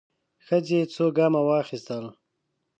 [0.45, 2.05] ښځې څو ګامه واخيستل.